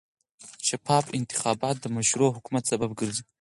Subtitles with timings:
[0.67, 3.23] شفاف انتخابات د مشروع حکومت سبب ګرځي